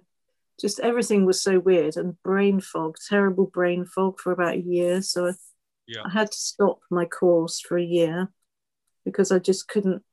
[0.59, 5.01] just everything was so weird and brain fog, terrible brain fog for about a year.
[5.01, 5.31] So I,
[5.87, 6.01] yeah.
[6.05, 8.29] I had to stop my course for a year
[9.05, 10.03] because I just couldn't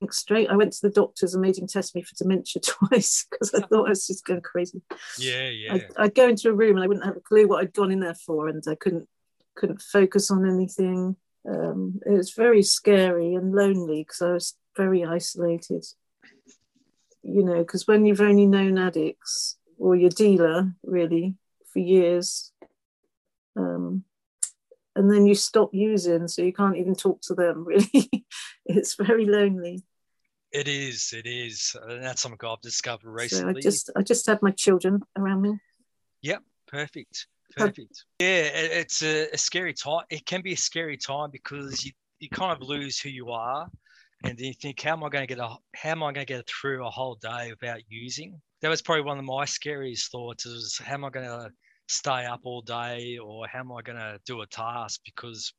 [0.00, 0.48] think straight.
[0.48, 3.60] I went to the doctors and made him test me for dementia twice because I
[3.60, 4.82] thought I was just going crazy.
[5.18, 5.74] Yeah, yeah.
[5.74, 7.92] I'd, I'd, go into a room and I wouldn't have a clue what I'd gone
[7.92, 9.08] in there for, and I couldn't
[9.56, 11.16] couldn't focus on anything.
[11.48, 15.84] Um, it was very scary and lonely because I was very isolated.
[17.22, 21.36] You know, because when you've only known addicts or your dealer really
[21.72, 22.52] for years,
[23.56, 24.04] um,
[24.96, 27.64] and then you stop using, so you can't even talk to them.
[27.66, 28.26] Really,
[28.66, 29.82] it's very lonely.
[30.52, 31.12] It is.
[31.16, 33.54] It is, and that's something I've discovered recently.
[33.54, 35.58] So I just, I just had my children around me.
[36.22, 38.04] Yep, perfect, perfect.
[38.18, 40.04] Yeah, it's a, a scary time.
[40.10, 43.68] It can be a scary time because you you kind of lose who you are
[44.24, 46.26] and then you think, how am I going to get a how am I going
[46.26, 48.40] to get through a whole day without using?
[48.60, 51.50] That was probably one of my scariest thoughts is how am I going to
[51.88, 55.00] stay up all day or how am I going to do a task?
[55.04, 55.52] Because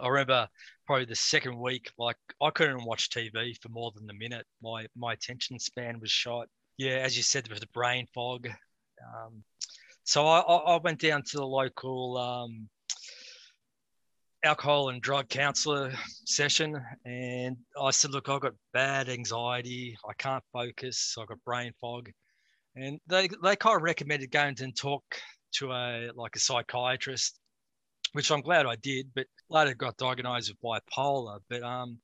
[0.00, 0.48] I remember
[0.86, 4.46] probably the second week, like I couldn't watch TV for more than a minute.
[4.62, 6.48] My my attention span was shot.
[6.78, 8.48] Yeah, as you said, with the brain fog.
[8.48, 9.44] Um,
[10.04, 12.68] so I, I went down to the local um,
[14.44, 15.92] alcohol and drug counselor
[16.24, 19.96] session and I said, look, I've got bad anxiety.
[20.08, 21.14] I can't focus.
[21.18, 22.10] I've got brain fog.
[22.74, 25.04] And they, they kind of recommended going and talk
[25.56, 27.38] to a like a psychiatrist,
[28.12, 31.38] which I'm glad I did, but later got diagnosed with bipolar.
[31.48, 31.98] But um,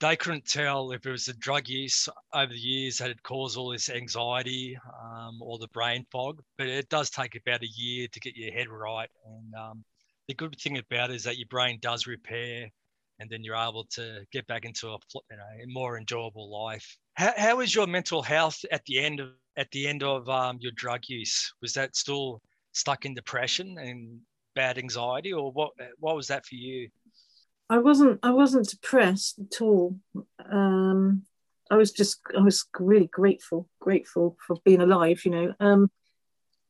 [0.00, 3.56] they couldn't tell if it was the drug use over the years that had caused
[3.56, 6.40] all this anxiety um, or the brain fog.
[6.56, 9.10] But it does take about a year to get your head right.
[9.26, 9.84] And um,
[10.26, 12.70] the good thing about it is that your brain does repair
[13.20, 16.96] and then you're able to get back into a, you know, more enjoyable life.
[17.14, 20.56] How, how was your mental health at the end of at the end of um,
[20.60, 21.52] your drug use?
[21.60, 22.40] Was that still
[22.72, 24.18] stuck in depression and
[24.54, 25.72] bad anxiety, or what?
[25.98, 26.88] What was that for you?
[27.70, 28.18] I wasn't.
[28.22, 29.96] I wasn't depressed at all.
[30.50, 31.22] Um,
[31.70, 32.20] I was just.
[32.36, 35.24] I was really grateful, grateful for being alive.
[35.24, 35.54] You know.
[35.60, 35.90] Um,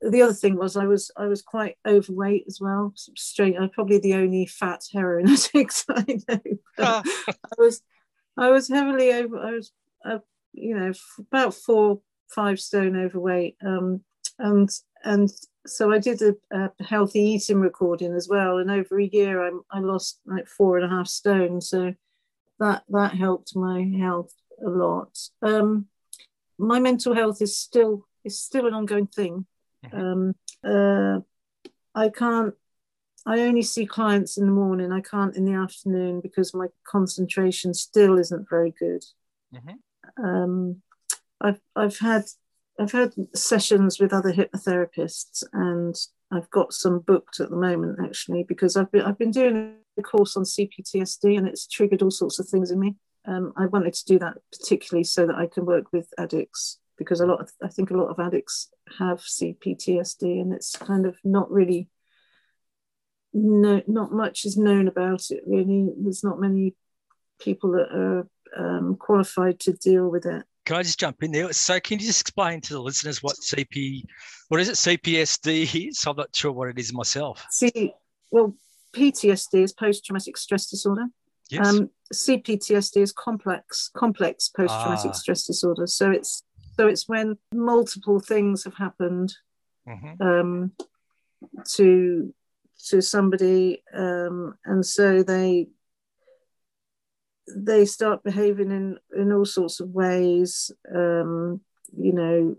[0.02, 2.92] the other thing was I was I was quite overweight as well.
[2.96, 6.40] Straight, I'm probably the only fat heroin addict I know.
[6.78, 7.02] Ah.
[7.28, 7.82] I was
[8.36, 9.38] I was heavily over.
[9.38, 9.72] I was
[10.04, 10.18] uh,
[10.52, 13.56] you know about four five stone overweight.
[13.64, 14.02] Um,
[14.38, 14.70] and
[15.04, 15.30] and
[15.66, 18.58] so I did a, a, healthy eating recording as well.
[18.58, 21.60] And over a year, I, I lost like four and a half stone.
[21.60, 21.94] So
[22.58, 24.32] that that helped my health
[24.64, 25.18] a lot.
[25.42, 25.86] Um,
[26.58, 29.46] my mental health is still is still an ongoing thing.
[29.92, 31.20] Um, uh,
[31.94, 32.54] I can't.
[33.26, 34.92] I only see clients in the morning.
[34.92, 39.04] I can't in the afternoon because my concentration still isn't very good.
[39.54, 40.24] Mm-hmm.
[40.24, 40.82] Um,
[41.40, 42.24] I've I've had
[42.80, 45.94] I've had sessions with other hypnotherapists, and
[46.32, 50.02] I've got some booked at the moment actually because I've been I've been doing a
[50.02, 52.96] course on CPTSD, and it's triggered all sorts of things in me.
[53.26, 57.20] Um, I wanted to do that particularly so that I can work with addicts because
[57.20, 61.18] a lot of I think a lot of addicts have CPTSD, and it's kind of
[61.22, 61.88] not really
[63.34, 65.90] no not much is known about it really.
[65.98, 66.74] There's not many
[67.38, 70.44] people that are um, qualified to deal with it.
[70.70, 71.52] Can I just jump in there?
[71.52, 74.04] So, can you just explain to the listeners what CP,
[74.46, 76.04] what is it, CPSD is?
[76.06, 77.44] I'm not sure what it is myself.
[77.50, 77.92] See,
[78.30, 78.54] well,
[78.92, 81.06] PTSD is post-traumatic stress disorder.
[81.50, 81.66] Yes.
[81.66, 85.14] Um, CPTSD is complex, complex post-traumatic ah.
[85.14, 85.88] stress disorder.
[85.88, 86.44] So it's
[86.76, 89.34] so it's when multiple things have happened
[89.88, 90.22] mm-hmm.
[90.22, 90.70] um,
[91.72, 92.32] to
[92.90, 95.66] to somebody, um, and so they
[97.56, 100.70] they start behaving in in all sorts of ways.
[100.94, 101.60] Um,
[101.96, 102.56] you know,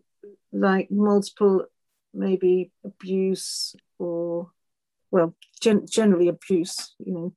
[0.51, 1.65] like multiple
[2.13, 4.51] maybe abuse or
[5.12, 6.95] well, gen- generally abuse.
[6.99, 7.34] You know,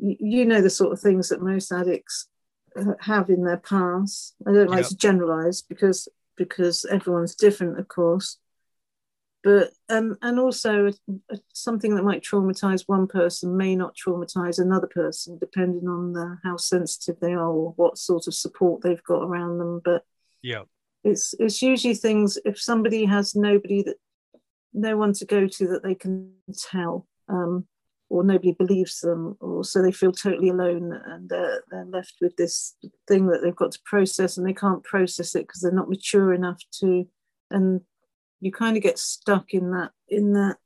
[0.00, 2.28] you, you know the sort of things that most addicts
[3.00, 4.34] have in their past.
[4.46, 4.88] I don't like yep.
[4.88, 8.38] to generalize because because everyone's different, of course.
[9.44, 10.90] But um, and also
[11.52, 16.56] something that might traumatize one person may not traumatize another person, depending on the, how
[16.56, 19.80] sensitive they are or what sort of support they've got around them.
[19.84, 20.02] But
[20.42, 20.62] yeah,
[21.04, 23.96] it's it's usually things if somebody has nobody that
[24.74, 26.32] no one to go to that they can
[26.70, 27.06] tell.
[27.28, 27.66] Um,
[28.10, 32.34] or nobody believes them, or so they feel totally alone and they're, they're left with
[32.36, 32.74] this
[33.06, 36.32] thing that they've got to process and they can't process it because they're not mature
[36.32, 37.06] enough to.
[37.50, 37.82] And
[38.40, 40.56] you kind of get stuck in that in that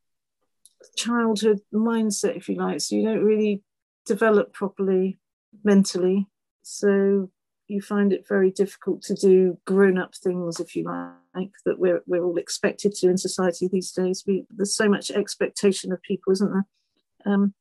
[0.97, 2.81] childhood mindset, if you like.
[2.81, 3.63] So you don't really
[4.07, 5.19] develop properly
[5.65, 6.27] mentally.
[6.63, 7.31] So
[7.69, 12.25] you find it very difficult to do grown-up things, if you like, that we're we're
[12.25, 14.25] all expected to in society these days.
[14.27, 16.67] We, there's so much expectation of people, isn't there?
[17.25, 17.55] Um,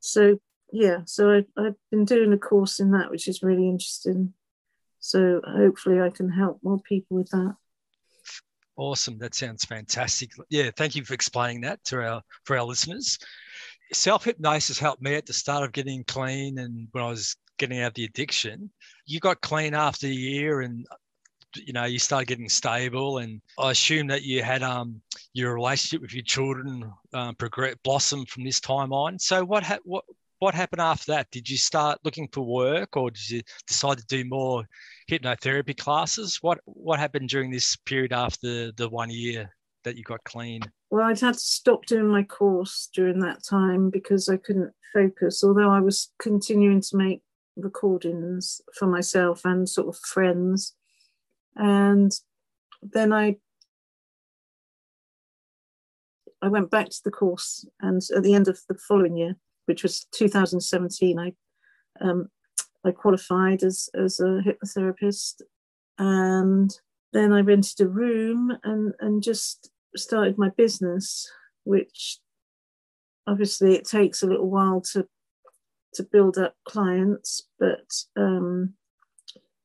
[0.00, 0.40] so
[0.72, 4.32] yeah, so I, I've been doing a course in that, which is really interesting.
[4.98, 7.56] So hopefully I can help more people with that.
[8.76, 9.18] Awesome.
[9.18, 10.30] That sounds fantastic.
[10.48, 13.18] Yeah, thank you for explaining that to our for our listeners.
[13.92, 17.80] Self hypnosis helped me at the start of getting clean and when I was getting
[17.80, 18.70] out of the addiction.
[19.06, 20.86] You got clean after a year and
[21.56, 25.00] you know you started getting stable and i assume that you had um
[25.34, 29.78] your relationship with your children um, progress blossom from this time on so what ha-
[29.84, 30.04] what
[30.42, 31.30] what happened after that?
[31.30, 34.64] Did you start looking for work or did you decide to do more
[35.08, 36.38] hypnotherapy classes?
[36.42, 40.62] What what happened during this period after the one year that you got clean?
[40.90, 45.42] Well i'd had to stop doing my course during that time because i couldn't focus
[45.42, 47.22] although i was continuing to make
[47.56, 50.74] recordings for myself and sort of friends.
[51.56, 52.12] And
[52.82, 53.36] then I
[56.40, 59.82] I went back to the course, and at the end of the following year, which
[59.82, 61.32] was 2017, I
[62.00, 62.28] um,
[62.84, 65.42] I qualified as as a hypnotherapist,
[65.98, 66.70] and
[67.12, 71.30] then I rented a room and and just started my business,
[71.64, 72.18] which
[73.26, 75.06] obviously it takes a little while to
[75.94, 78.74] to build up clients, but um,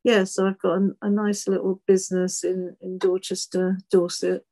[0.03, 4.45] yeah, so I've got a, a nice little business in, in Dorchester, Dorset,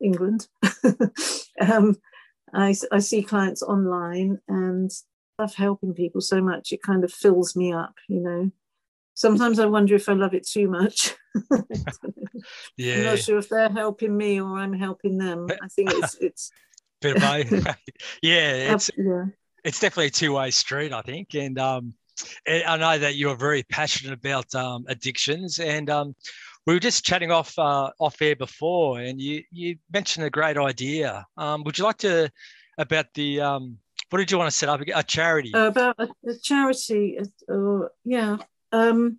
[0.00, 0.48] England.
[1.60, 1.96] um,
[2.52, 4.90] I, I see clients online and
[5.38, 6.72] love helping people so much.
[6.72, 8.50] It kind of fills me up, you know.
[9.14, 11.14] Sometimes I wonder if I love it too much.
[12.76, 12.94] yeah.
[12.96, 15.48] I'm not sure if they're helping me or I'm helping them.
[15.62, 16.50] I think it's it's
[17.00, 17.76] bit of both.
[18.22, 19.24] yeah, it's yeah.
[19.64, 21.34] it's definitely a two way street, I think.
[21.34, 21.94] And um
[22.46, 26.14] I know that you're very passionate about um, addictions, and um,
[26.66, 30.56] we were just chatting off uh, off air before, and you you mentioned a great
[30.56, 31.26] idea.
[31.36, 32.30] Um, would you like to
[32.78, 33.78] about the um,
[34.10, 37.18] what did you want to set up a charity uh, about a, a charity?
[37.48, 38.38] Uh, yeah.
[38.72, 39.18] Um,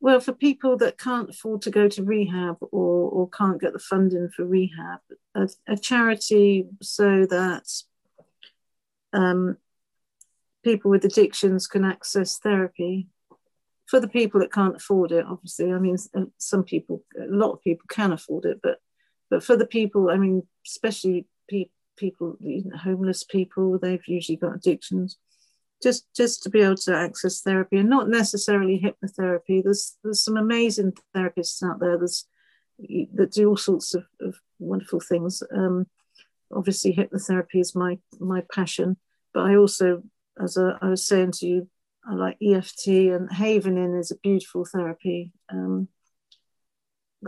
[0.00, 3.78] well, for people that can't afford to go to rehab or, or can't get the
[3.78, 5.00] funding for rehab,
[5.34, 7.68] a, a charity so that
[9.12, 9.58] um,
[10.64, 13.08] people with addictions can access therapy.
[13.90, 17.52] For the people that can't afford it, obviously, I mean, uh, some people, a lot
[17.52, 18.78] of people can afford it, but
[19.30, 24.36] but for the people, I mean, especially pe- people, you know, homeless people, they've usually
[24.36, 25.16] got addictions.
[25.82, 29.62] Just just to be able to access therapy, and not necessarily hypnotherapy.
[29.62, 31.96] There's there's some amazing therapists out there.
[31.96, 32.26] There's
[33.14, 35.42] that do all sorts of, of wonderful things.
[35.54, 35.86] Um,
[36.54, 38.98] obviously, hypnotherapy is my my passion,
[39.32, 40.02] but I also
[40.42, 41.68] as I, I was saying to you,
[42.04, 45.32] I like EFT and Havening is a beautiful therapy.
[45.50, 45.88] Um,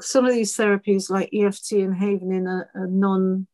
[0.00, 3.46] some of these therapies like EFT and Havening are, are non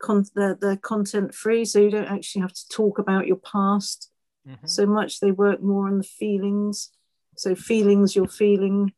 [0.00, 4.10] con- they're, they're content free, so you don't actually have to talk about your past
[4.48, 4.66] mm-hmm.
[4.66, 5.20] so much.
[5.20, 6.90] They work more on the feelings.
[7.36, 8.92] So feelings you're feeling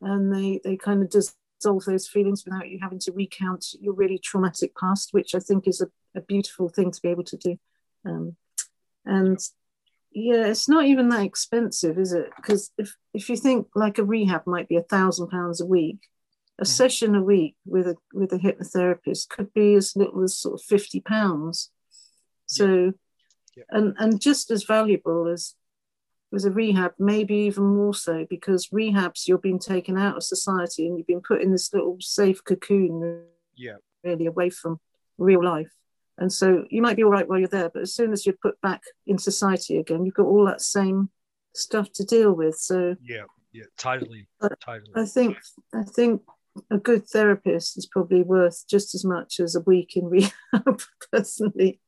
[0.00, 4.18] and they they kind of dissolve those feelings without you having to recount your really
[4.18, 7.56] traumatic past, which I think is a, a beautiful thing to be able to do.
[8.04, 8.36] Um,
[9.04, 9.38] and
[10.12, 12.30] yeah, it's not even that expensive, is it?
[12.36, 15.98] Because if if you think like a rehab might be a thousand pounds a week,
[16.58, 16.68] a mm-hmm.
[16.68, 20.62] session a week with a with a hypnotherapist could be as little as sort of
[20.62, 21.70] fifty pounds.
[22.46, 22.90] So, yeah.
[23.56, 23.64] Yeah.
[23.70, 25.54] and and just as valuable as
[26.34, 30.86] as a rehab, maybe even more so, because rehabs you're being taken out of society
[30.86, 33.24] and you've been put in this little safe cocoon,
[33.56, 34.80] yeah, really away from
[35.18, 35.72] real life.
[36.20, 38.36] And so you might be all right while you're there, but as soon as you're
[38.42, 41.08] put back in society again, you've got all that same
[41.54, 42.56] stuff to deal with.
[42.56, 44.92] So yeah, yeah, totally, totally.
[44.94, 45.38] I think
[45.74, 46.22] I think
[46.70, 50.80] a good therapist is probably worth just as much as a week in rehab
[51.12, 51.80] personally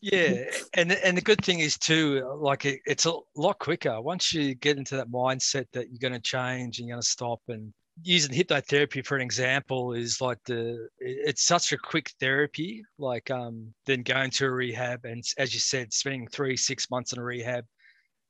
[0.00, 4.32] yeah and and the good thing is too like it, it's a lot quicker once
[4.32, 7.40] you get into that mindset that you're going to change and you're going to stop
[7.48, 7.72] and
[8.02, 13.72] using hypnotherapy for an example is like the it's such a quick therapy like um
[13.86, 17.22] then going to a rehab and as you said spending three six months in a
[17.22, 17.64] rehab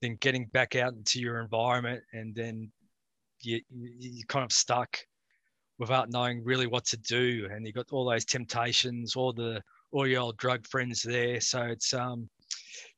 [0.02, 2.70] then getting back out into your environment and then
[3.40, 4.98] you, you you're kind of stuck
[5.78, 7.48] without knowing really what to do.
[7.50, 9.62] And you've got all those temptations, all the
[9.92, 11.40] all your old drug friends there.
[11.40, 12.28] So it's um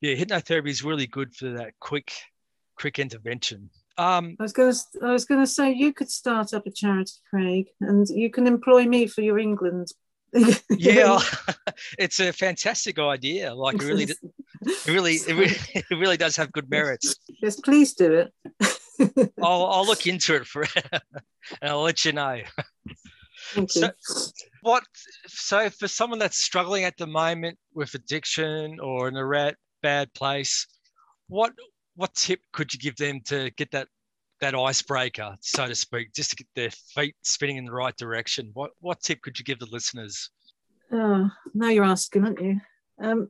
[0.01, 2.11] yeah, hypnotherapy is really good for that quick
[2.77, 3.69] quick intervention.
[3.97, 6.71] Um, I was going to, I was going to say you could start up a
[6.71, 9.87] charity, Craig, and you can employ me for your England.
[10.69, 11.19] yeah,
[11.97, 13.53] it's a fantastic idea.
[13.53, 14.17] Like really, it
[14.87, 17.15] really, it really, it really does have good merits.
[17.41, 18.33] Yes, please do it.
[19.41, 21.01] I'll, I'll look into it for and
[21.61, 22.41] I'll let you know.
[23.53, 23.89] Thank So,
[24.61, 24.83] what?
[25.27, 30.13] So, for someone that's struggling at the moment with addiction or in a rat, bad
[30.13, 30.67] place,
[31.27, 31.53] what
[31.97, 33.87] what tip could you give them to get that
[34.39, 38.51] that icebreaker, so to speak, just to get their feet spinning in the right direction?
[38.53, 40.29] What what tip could you give the listeners?
[40.91, 42.61] Oh, now you're asking, aren't you?
[43.01, 43.29] Um,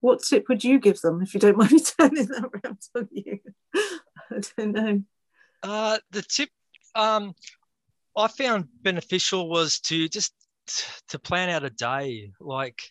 [0.00, 3.08] what tip would you give them if you don't mind me turning that around on
[3.10, 3.40] you?
[3.74, 5.02] I don't know.
[5.62, 6.50] Uh, the tip
[6.94, 7.34] um,
[8.16, 10.34] I found beneficial was to just
[11.08, 12.32] to plan out a day.
[12.38, 12.82] Like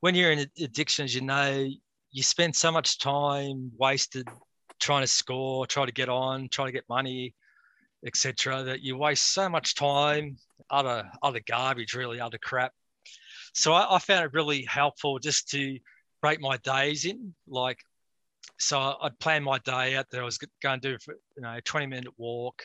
[0.00, 1.68] when you're in addictions, you know,
[2.16, 4.26] you spend so much time wasted
[4.80, 7.34] trying to score, try to get on, try to get money,
[8.06, 8.62] etc.
[8.62, 10.38] That you waste so much time,
[10.70, 12.72] other other garbage, really, other crap.
[13.52, 15.78] So I, I found it really helpful just to
[16.22, 17.34] break my days in.
[17.46, 17.80] Like
[18.58, 21.54] so I'd plan my day out that I was going to do, for, you know,
[21.54, 22.62] a 20 minute walk.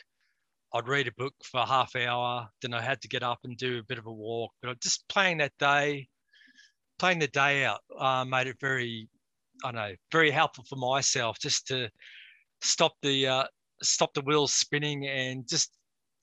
[0.72, 2.48] I'd read a book for a half hour.
[2.62, 4.52] Then I had to get up and do a bit of a walk.
[4.62, 6.08] But just playing that day,
[6.98, 9.08] playing the day out uh, made it very,
[9.64, 11.88] I know, very helpful for myself just to
[12.60, 13.44] stop the uh,
[13.82, 15.70] stop the wheels spinning and just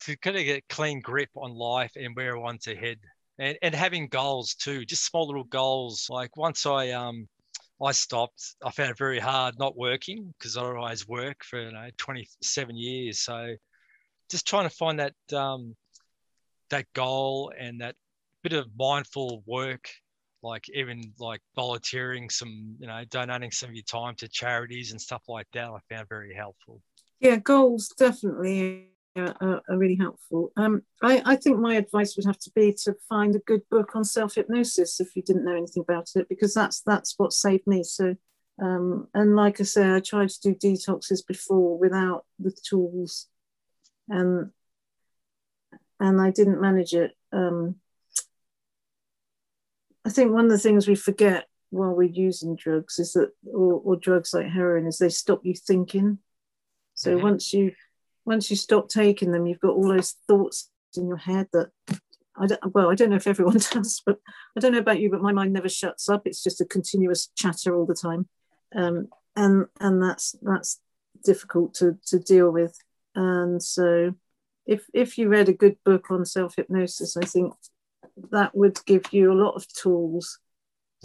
[0.02, 2.98] to kind of get a clean grip on life and where I want to head.
[3.38, 6.08] And, and having goals too, just small little goals.
[6.10, 7.28] Like once I um
[7.82, 8.56] I stopped.
[8.64, 12.76] I found it very hard not working because I always work for you know 27
[12.76, 13.20] years.
[13.20, 13.56] So
[14.30, 15.76] just trying to find that um,
[16.70, 17.96] that goal and that
[18.44, 19.90] bit of mindful work,
[20.42, 25.02] like even like volunteering some, you know, donating some of your time to charities and
[25.02, 25.70] stuff like that.
[25.70, 26.82] I found very helpful.
[27.20, 30.52] Yeah, goals definitely are, are really helpful.
[30.56, 33.96] Um, I, I, think my advice would have to be to find a good book
[33.96, 37.68] on self hypnosis if you didn't know anything about it, because that's that's what saved
[37.68, 37.84] me.
[37.84, 38.16] So,
[38.62, 43.28] um, and like I say, I tried to do detoxes before without the tools,
[44.08, 44.52] and
[46.00, 47.12] and I didn't manage it.
[47.34, 47.76] Um,
[50.10, 53.80] I think one of the things we forget while we're using drugs is that, or,
[53.86, 56.18] or drugs like heroin, is they stop you thinking.
[56.95, 57.24] So mm-hmm.
[57.24, 57.74] once you
[58.26, 61.70] once you stop taking them, you've got all those thoughts in your head that
[62.36, 64.18] I don't, well, I don't know if everyone does, but
[64.57, 66.24] I don't know about you, but my mind never shuts up.
[66.26, 68.28] It's just a continuous chatter all the time,
[68.76, 70.80] um, and and that's that's
[71.24, 72.76] difficult to to deal with.
[73.14, 74.16] And so,
[74.66, 77.53] if if you read a good book on self hypnosis, I think
[78.32, 80.39] that would give you a lot of tools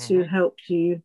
[0.01, 0.29] to mm-hmm.
[0.29, 1.03] help you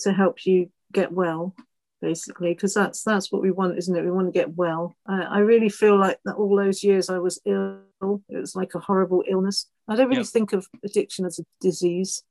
[0.00, 1.54] to help you get well
[2.00, 5.22] basically because that's that's what we want isn't it we want to get well I,
[5.22, 7.80] I, really feel like that all those years i was ill
[8.28, 10.26] it was like a horrible illness i don't really yep.
[10.26, 12.22] think of addiction as a disease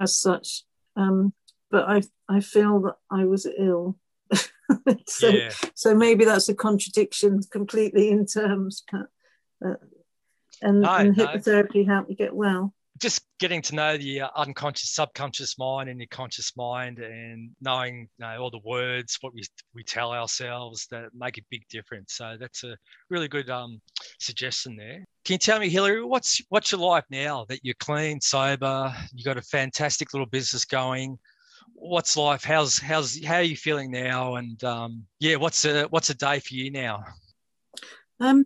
[0.00, 0.64] as such
[0.96, 1.32] um,
[1.70, 3.96] but i i feel that i was ill
[5.06, 5.50] so yeah.
[5.74, 9.06] so maybe that's a contradiction completely in terms but,
[9.66, 9.74] uh,
[10.62, 11.94] and, no, and hypnotherapy no.
[11.94, 16.52] helped me get well just getting to know the unconscious, subconscious mind and your conscious
[16.56, 19.42] mind, and knowing you know, all the words, what we
[19.74, 22.14] we tell ourselves that make a big difference.
[22.14, 22.76] So that's a
[23.10, 23.80] really good um,
[24.20, 25.04] suggestion there.
[25.24, 29.24] Can you tell me, Hilary, what's what's your life now that you're clean, sober, you
[29.24, 31.18] got a fantastic little business going?
[31.74, 32.44] What's life?
[32.44, 34.36] How's how's how are you feeling now?
[34.36, 37.02] And um, yeah, what's a what's a day for you now?
[38.20, 38.44] Um,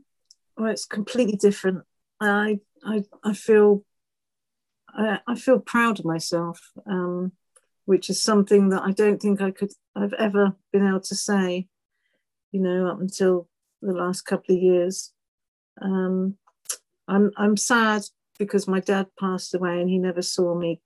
[0.57, 1.85] well, it's completely different.
[2.21, 3.85] I I I feel
[4.89, 7.33] I, I feel proud of myself, um,
[7.85, 11.69] which is something that I don't think I could I've ever been able to say,
[12.53, 13.49] you know, up until
[13.83, 15.13] the last couple of years.
[15.81, 16.37] Um,
[17.09, 18.03] I'm I'm sad
[18.39, 20.81] because my dad passed away and he never saw me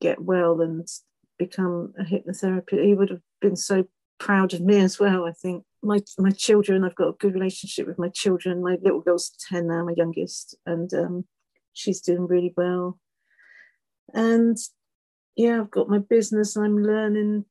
[0.00, 0.86] get well and
[1.38, 2.84] become a hypnotherapist.
[2.84, 3.84] He would have been so
[4.18, 5.24] proud of me as well.
[5.24, 6.84] I think my my children.
[6.84, 8.62] I've got a good relationship with my children.
[8.62, 11.24] My little girl's ten now, my youngest, and um,
[11.72, 12.98] she's doing really well.
[14.12, 14.56] And
[15.36, 16.56] yeah, I've got my business.
[16.56, 17.44] I'm learning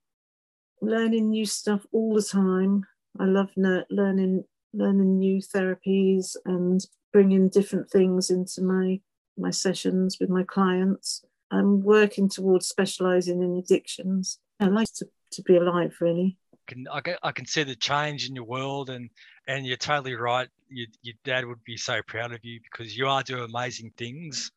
[0.82, 2.86] learning new stuff all the time.
[3.20, 6.80] I love learning learning new therapies and
[7.12, 9.00] bringing different things into my
[9.38, 11.24] my sessions with my clients.
[11.52, 14.40] I'm working towards specializing in addictions.
[14.60, 16.38] I like to, to be alive, really.
[16.70, 19.10] Can, I, can, I can see the change in your world, and
[19.48, 20.48] and you're totally right.
[20.70, 24.52] Your, your dad would be so proud of you because you are doing amazing things.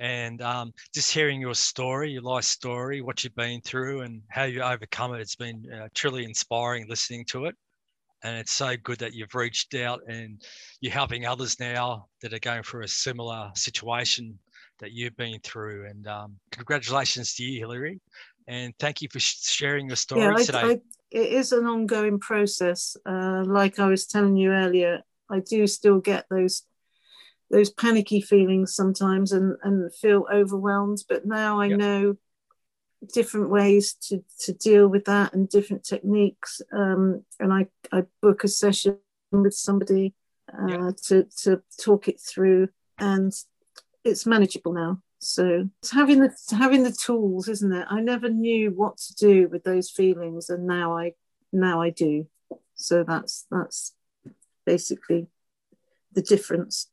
[0.00, 4.44] And um, just hearing your story, your life story, what you've been through, and how
[4.44, 7.56] you overcome it, it's been uh, truly inspiring listening to it
[8.22, 10.42] and it's so good that you've reached out and
[10.80, 14.38] you're helping others now that are going through a similar situation
[14.80, 15.86] that you've been through.
[15.86, 18.00] And um, congratulations to you, Hilary,
[18.48, 20.58] and thank you for sharing your story yeah, I, today.
[20.58, 20.80] I,
[21.10, 22.96] it is an ongoing process.
[23.06, 26.62] Uh, like I was telling you earlier, I do still get those
[27.50, 31.02] those panicky feelings sometimes and, and feel overwhelmed.
[31.08, 31.78] But now I yep.
[31.78, 32.16] know
[33.14, 36.60] different ways to, to deal with that and different techniques.
[36.72, 38.98] Um, and I, I book a session
[39.30, 40.14] with somebody
[40.52, 40.90] uh, yeah.
[41.06, 43.32] to, to talk it through, and
[44.04, 45.00] it's manageable now.
[45.20, 47.86] So it's having the having the tools, isn't it?
[47.90, 51.12] I never knew what to do with those feelings, and now I
[51.52, 52.26] now I do.
[52.74, 53.94] So that's that's
[54.64, 55.26] basically
[56.12, 56.90] the difference.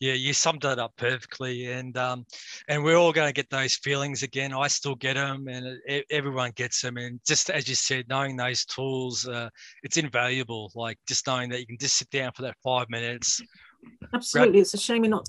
[0.00, 2.26] Yeah, you summed it up perfectly, and um,
[2.68, 4.52] and we're all going to get those feelings again.
[4.52, 6.96] I still get them, and it, everyone gets them.
[6.96, 9.48] And just as you said, knowing those tools, uh,
[9.84, 10.72] it's invaluable.
[10.74, 13.40] Like just knowing that you can just sit down for that five minutes.
[14.12, 15.28] Absolutely, grab- it's a shame you're not.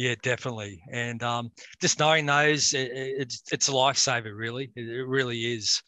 [0.00, 4.34] Yeah, definitely, and um, just knowing those, it, it's it's a lifesaver.
[4.34, 5.82] Really, it, it really is.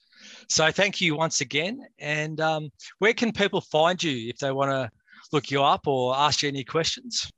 [0.51, 1.81] So thank you once again.
[1.99, 4.91] And um, where can people find you if they want to
[5.33, 7.33] look you up or ask you any questions?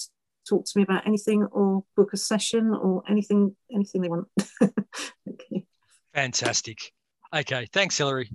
[0.47, 4.27] talk to me about anything or book a session or anything anything they want.
[4.61, 5.65] okay.
[6.13, 6.93] Fantastic.
[7.33, 8.29] Okay, thanks, Hilary.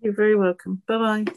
[0.00, 0.82] You're very welcome.
[0.86, 1.24] Bye bye.